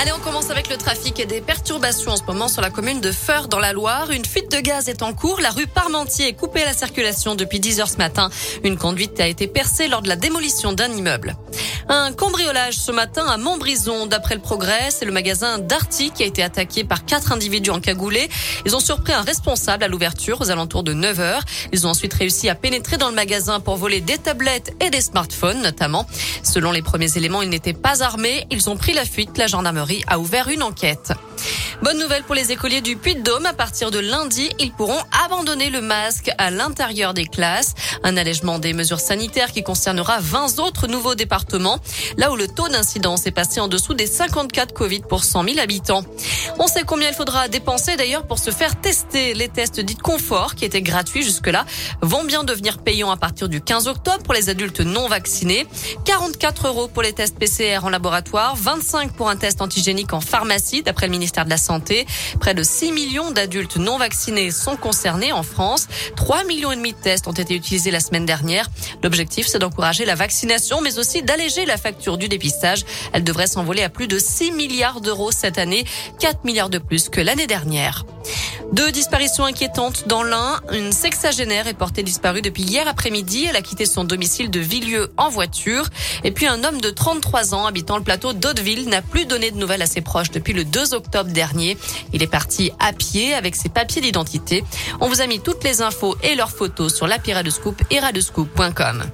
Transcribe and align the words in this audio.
Allez, 0.00 0.12
on 0.12 0.20
commence 0.20 0.50
avec 0.50 0.70
le 0.70 0.76
trafic 0.76 1.18
et 1.18 1.26
des 1.26 1.40
perturbations 1.40 2.12
en 2.12 2.16
ce 2.16 2.22
moment 2.22 2.46
sur 2.46 2.62
la 2.62 2.70
commune 2.70 3.00
de 3.00 3.10
Feur 3.10 3.48
dans 3.48 3.58
la 3.58 3.72
Loire. 3.72 4.12
Une 4.12 4.24
fuite 4.24 4.48
de 4.52 4.60
gaz 4.60 4.88
est 4.88 5.02
en 5.02 5.12
cours. 5.12 5.40
La 5.40 5.50
rue 5.50 5.66
Parmentier 5.66 6.28
est 6.28 6.34
coupée 6.34 6.62
à 6.62 6.66
la 6.66 6.72
circulation 6.72 7.34
depuis 7.34 7.58
10 7.58 7.80
heures 7.80 7.88
ce 7.88 7.96
matin. 7.96 8.30
Une 8.62 8.78
conduite 8.78 9.18
a 9.18 9.26
été 9.26 9.48
percée 9.48 9.88
lors 9.88 10.00
de 10.00 10.08
la 10.08 10.14
démolition 10.14 10.72
d'un 10.72 10.92
immeuble. 10.92 11.36
Un 11.88 12.12
cambriolage 12.12 12.74
ce 12.74 12.92
matin 12.92 13.26
à 13.26 13.38
Montbrison. 13.38 14.06
D'après 14.06 14.36
le 14.36 14.40
progrès, 14.40 14.90
c'est 14.90 15.04
le 15.04 15.10
magasin 15.10 15.58
Darty 15.58 16.12
qui 16.12 16.22
a 16.22 16.26
été 16.26 16.44
attaqué 16.44 16.84
par 16.84 17.04
quatre 17.04 17.32
individus 17.32 17.70
en 17.70 17.80
cagoulé. 17.80 18.28
Ils 18.66 18.76
ont 18.76 18.80
surpris 18.80 19.14
un 19.14 19.22
responsable 19.22 19.82
à 19.82 19.88
l'ouverture 19.88 20.40
aux 20.40 20.50
alentours 20.52 20.84
de 20.84 20.92
9 20.92 21.18
heures. 21.18 21.42
Ils 21.72 21.88
ont 21.88 21.90
ensuite 21.90 22.14
réussi 22.14 22.48
à 22.48 22.54
pénétrer 22.54 22.98
dans 22.98 23.08
le 23.08 23.16
magasin 23.16 23.58
pour 23.58 23.74
voler 23.74 24.00
des 24.00 24.18
tablettes 24.18 24.76
et 24.80 24.90
des 24.90 25.00
smartphones 25.00 25.60
notamment. 25.60 26.06
Selon 26.44 26.70
les 26.70 26.82
premiers 26.82 27.16
éléments, 27.16 27.42
ils 27.42 27.50
n'étaient 27.50 27.72
pas 27.72 28.04
armés. 28.04 28.46
Ils 28.52 28.70
ont 28.70 28.76
pris 28.76 28.92
la 28.92 29.04
fuite. 29.04 29.36
La 29.38 29.48
gendarmerie 29.48 29.87
a 30.06 30.18
ouvert 30.18 30.48
une 30.48 30.62
enquête. 30.62 31.12
Bonne 31.80 32.00
nouvelle 32.00 32.24
pour 32.24 32.34
les 32.34 32.50
écoliers 32.50 32.80
du 32.80 32.96
Puy-de-Dôme. 32.96 33.46
À 33.46 33.52
partir 33.52 33.92
de 33.92 34.00
lundi, 34.00 34.50
ils 34.58 34.72
pourront 34.72 35.00
abandonner 35.24 35.70
le 35.70 35.80
masque 35.80 36.28
à 36.36 36.50
l'intérieur 36.50 37.14
des 37.14 37.24
classes. 37.24 37.74
Un 38.02 38.16
allègement 38.16 38.58
des 38.58 38.72
mesures 38.72 38.98
sanitaires 38.98 39.52
qui 39.52 39.62
concernera 39.62 40.18
20 40.18 40.58
autres 40.58 40.88
nouveaux 40.88 41.14
départements, 41.14 41.78
là 42.16 42.32
où 42.32 42.36
le 42.36 42.48
taux 42.48 42.68
d'incidence 42.68 43.28
est 43.28 43.30
passé 43.30 43.60
en 43.60 43.68
dessous 43.68 43.94
des 43.94 44.08
54 44.08 44.74
Covid 44.74 45.02
pour 45.08 45.22
100 45.22 45.44
000 45.44 45.58
habitants. 45.60 46.02
On 46.58 46.66
sait 46.66 46.82
combien 46.82 47.10
il 47.10 47.14
faudra 47.14 47.46
dépenser 47.46 47.94
d'ailleurs 47.94 48.26
pour 48.26 48.40
se 48.40 48.50
faire 48.50 48.80
tester. 48.80 49.34
Les 49.34 49.48
tests 49.48 49.78
dits 49.78 49.94
confort, 49.94 50.56
qui 50.56 50.64
étaient 50.64 50.82
gratuits 50.82 51.22
jusque-là, 51.22 51.64
vont 52.02 52.24
bien 52.24 52.42
devenir 52.42 52.78
payants 52.78 53.12
à 53.12 53.16
partir 53.16 53.48
du 53.48 53.60
15 53.60 53.86
octobre 53.86 54.24
pour 54.24 54.34
les 54.34 54.48
adultes 54.48 54.80
non 54.80 55.06
vaccinés. 55.06 55.68
44 56.04 56.66
euros 56.66 56.88
pour 56.88 57.04
les 57.04 57.12
tests 57.12 57.38
PCR 57.38 57.84
en 57.84 57.88
laboratoire, 57.88 58.56
25 58.56 59.12
pour 59.12 59.30
un 59.30 59.36
test 59.36 59.62
antigénique 59.62 60.12
en 60.12 60.20
pharmacie, 60.20 60.82
d'après 60.82 61.06
le 61.06 61.12
ministère 61.12 61.44
de 61.44 61.50
la 61.50 61.56
Santé. 61.56 61.67
Près 62.40 62.54
de 62.54 62.62
6 62.62 62.92
millions 62.92 63.30
d'adultes 63.30 63.76
non 63.76 63.98
vaccinés 63.98 64.50
sont 64.50 64.76
concernés 64.76 65.32
en 65.32 65.42
France. 65.42 65.86
3 66.16 66.44
millions 66.44 66.72
et 66.72 66.76
demi 66.76 66.92
de 66.92 66.98
tests 66.98 67.28
ont 67.28 67.32
été 67.32 67.54
utilisés 67.54 67.90
la 67.90 68.00
semaine 68.00 68.26
dernière. 68.26 68.68
L'objectif, 69.02 69.46
c'est 69.46 69.58
d'encourager 69.58 70.04
la 70.04 70.14
vaccination, 70.14 70.80
mais 70.80 70.98
aussi 70.98 71.22
d'alléger 71.22 71.66
la 71.66 71.76
facture 71.76 72.16
du 72.16 72.28
dépistage. 72.28 72.84
Elle 73.12 73.24
devrait 73.24 73.46
s'envoler 73.46 73.82
à 73.82 73.88
plus 73.88 74.08
de 74.08 74.18
6 74.18 74.52
milliards 74.52 75.00
d'euros 75.00 75.30
cette 75.30 75.58
année, 75.58 75.84
4 76.20 76.44
milliards 76.44 76.70
de 76.70 76.78
plus 76.78 77.08
que 77.08 77.20
l'année 77.20 77.46
dernière. 77.46 78.04
Deux 78.72 78.90
disparitions 78.92 79.44
inquiétantes 79.44 80.06
dans 80.08 80.22
l'un. 80.22 80.60
Une 80.72 80.92
sexagénaire 80.92 81.66
est 81.66 81.74
portée 81.74 82.02
disparue 82.02 82.42
depuis 82.42 82.62
hier 82.62 82.86
après-midi. 82.86 83.46
Elle 83.48 83.56
a 83.56 83.62
quitté 83.62 83.86
son 83.86 84.04
domicile 84.04 84.50
de 84.50 84.60
Villieu 84.60 85.10
en 85.16 85.30
voiture. 85.30 85.86
Et 86.22 86.32
puis 86.32 86.46
un 86.46 86.62
homme 86.64 86.80
de 86.80 86.90
33 86.90 87.54
ans 87.54 87.66
habitant 87.66 87.96
le 87.96 88.04
plateau 88.04 88.34
d'Hauteville 88.34 88.88
n'a 88.88 89.00
plus 89.00 89.24
donné 89.24 89.50
de 89.50 89.56
nouvelles 89.56 89.82
à 89.82 89.86
ses 89.86 90.02
proches 90.02 90.30
depuis 90.30 90.52
le 90.52 90.64
2 90.64 90.94
octobre 90.94 91.30
dernier. 91.30 91.78
Il 92.12 92.22
est 92.22 92.26
parti 92.26 92.70
à 92.78 92.92
pied 92.92 93.34
avec 93.34 93.56
ses 93.56 93.70
papiers 93.70 94.02
d'identité. 94.02 94.64
On 95.00 95.08
vous 95.08 95.22
a 95.22 95.26
mis 95.26 95.40
toutes 95.40 95.64
les 95.64 95.80
infos 95.80 96.16
et 96.22 96.34
leurs 96.34 96.50
photos 96.50 96.94
sur 96.94 97.06
l'appli 97.06 97.32
de 97.42 97.50
Scoop 97.50 97.82
et 97.90 98.00
radescoop.com. 98.00 99.04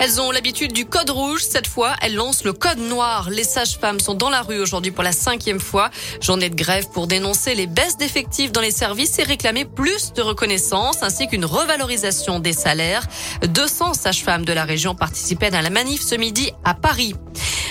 Elles 0.00 0.20
ont 0.20 0.30
l'habitude 0.30 0.72
du 0.72 0.86
code 0.86 1.10
rouge. 1.10 1.42
Cette 1.42 1.66
fois, 1.66 1.94
elles 2.00 2.14
lancent 2.14 2.44
le 2.44 2.52
code 2.52 2.78
noir. 2.78 3.30
Les 3.30 3.42
sages-femmes 3.42 3.98
sont 3.98 4.14
dans 4.14 4.30
la 4.30 4.42
rue 4.42 4.60
aujourd'hui 4.60 4.92
pour 4.92 5.02
la 5.02 5.10
cinquième 5.10 5.58
fois. 5.58 5.90
Journée 6.20 6.50
de 6.50 6.54
grève 6.54 6.88
pour 6.90 7.08
dénoncer 7.08 7.56
les 7.56 7.66
baisses 7.66 7.96
d'effectifs 7.96 8.52
dans 8.52 8.60
les 8.60 8.70
services 8.70 9.18
et 9.18 9.24
réclamer 9.24 9.64
plus 9.64 10.12
de 10.12 10.22
reconnaissance 10.22 11.02
ainsi 11.02 11.26
qu'une 11.26 11.44
revalorisation 11.44 12.38
des 12.38 12.52
salaires. 12.52 13.06
200 13.42 13.94
sages-femmes 13.94 14.44
de 14.44 14.52
la 14.52 14.64
région 14.64 14.94
participaient 14.94 15.54
à 15.54 15.62
la 15.62 15.70
manif 15.70 16.00
ce 16.00 16.14
midi 16.14 16.52
à 16.64 16.74
Paris. 16.74 17.14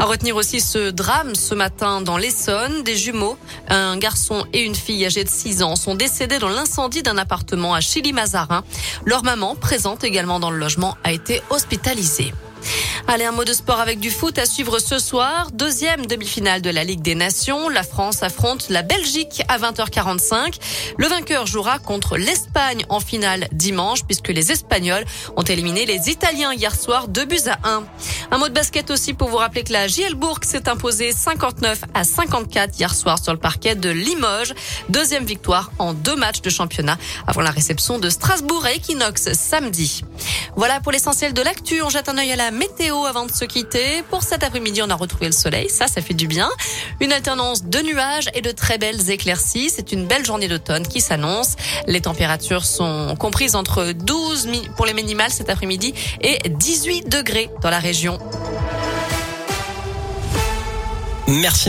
À 0.00 0.04
retenir 0.04 0.36
aussi 0.36 0.60
ce 0.60 0.90
drame 0.90 1.34
ce 1.34 1.56
matin 1.56 2.00
dans 2.00 2.16
l'Essonne. 2.16 2.84
Des 2.84 2.96
jumeaux, 2.96 3.36
un 3.68 3.96
garçon 3.98 4.46
et 4.52 4.62
une 4.62 4.76
fille 4.76 5.04
âgée 5.04 5.24
de 5.24 5.28
6 5.28 5.62
ans, 5.64 5.74
sont 5.74 5.96
décédés 5.96 6.38
dans 6.38 6.48
l'incendie 6.48 7.02
d'un 7.02 7.18
appartement 7.18 7.74
à 7.74 7.80
Chili-Mazarin. 7.80 8.62
Leur 9.04 9.24
maman, 9.24 9.56
présente 9.56 10.04
également 10.04 10.38
dans 10.38 10.50
le 10.50 10.58
logement, 10.58 10.96
a 11.02 11.10
été 11.10 11.42
hospitalisée. 11.50 12.32
Allez, 13.10 13.24
un 13.24 13.32
mot 13.32 13.44
de 13.44 13.54
sport 13.54 13.80
avec 13.80 14.00
du 14.00 14.10
foot 14.10 14.38
à 14.38 14.44
suivre 14.44 14.78
ce 14.78 14.98
soir. 14.98 15.48
Deuxième 15.54 16.04
demi-finale 16.04 16.60
de 16.60 16.68
la 16.68 16.84
Ligue 16.84 17.00
des 17.00 17.14
Nations. 17.14 17.70
La 17.70 17.82
France 17.82 18.22
affronte 18.22 18.68
la 18.68 18.82
Belgique 18.82 19.42
à 19.48 19.56
20h45. 19.56 20.58
Le 20.98 21.06
vainqueur 21.06 21.46
jouera 21.46 21.78
contre 21.78 22.18
l'Espagne 22.18 22.84
en 22.90 23.00
finale 23.00 23.48
dimanche 23.52 24.04
puisque 24.04 24.28
les 24.28 24.52
Espagnols 24.52 25.06
ont 25.36 25.42
éliminé 25.42 25.86
les 25.86 26.10
Italiens 26.10 26.52
hier 26.52 26.74
soir 26.74 27.08
2 27.08 27.24
buts 27.24 27.38
à 27.46 27.66
1. 27.66 27.84
Un 28.30 28.38
mot 28.38 28.48
de 28.48 28.52
basket 28.52 28.90
aussi 28.90 29.14
pour 29.14 29.28
vous 29.30 29.38
rappeler 29.38 29.64
que 29.64 29.72
la 29.72 29.88
JL 29.88 30.14
Bourg 30.14 30.40
s'est 30.42 30.68
imposée 30.68 31.12
59 31.12 31.80
à 31.94 32.04
54 32.04 32.78
hier 32.78 32.94
soir 32.94 33.18
sur 33.22 33.32
le 33.32 33.38
parquet 33.38 33.74
de 33.74 33.88
Limoges. 33.88 34.52
Deuxième 34.90 35.24
victoire 35.24 35.70
en 35.78 35.94
deux 35.94 36.16
matchs 36.16 36.42
de 36.42 36.50
championnat 36.50 36.98
avant 37.26 37.40
la 37.40 37.52
réception 37.52 37.98
de 37.98 38.10
Strasbourg 38.10 38.66
et 38.66 38.76
Equinox 38.76 39.32
samedi. 39.32 40.04
Voilà 40.56 40.80
pour 40.80 40.92
l'essentiel 40.92 41.32
de 41.32 41.40
l'actu. 41.40 41.80
On 41.80 41.88
jette 41.88 42.10
un 42.10 42.18
œil 42.18 42.32
à 42.32 42.36
météo 42.50 43.04
avant 43.04 43.26
de 43.26 43.32
se 43.32 43.44
quitter. 43.44 44.02
Pour 44.10 44.22
cet 44.22 44.42
après-midi, 44.42 44.82
on 44.82 44.90
a 44.90 44.94
retrouvé 44.94 45.26
le 45.26 45.32
soleil. 45.32 45.68
Ça, 45.68 45.86
ça 45.86 46.00
fait 46.00 46.14
du 46.14 46.26
bien. 46.26 46.48
Une 47.00 47.12
alternance 47.12 47.64
de 47.64 47.78
nuages 47.80 48.28
et 48.34 48.40
de 48.40 48.50
très 48.52 48.78
belles 48.78 49.10
éclaircies. 49.10 49.70
C'est 49.70 49.92
une 49.92 50.06
belle 50.06 50.24
journée 50.24 50.48
d'automne 50.48 50.86
qui 50.86 51.00
s'annonce. 51.00 51.56
Les 51.86 52.00
températures 52.00 52.64
sont 52.64 53.16
comprises 53.18 53.54
entre 53.54 53.92
12 53.92 54.48
pour 54.76 54.86
les 54.86 54.94
minimales 54.94 55.30
cet 55.30 55.50
après-midi 55.50 55.94
et 56.20 56.38
18 56.48 57.08
degrés 57.08 57.50
dans 57.62 57.70
la 57.70 57.78
région. 57.78 58.18
Merci. 61.28 61.66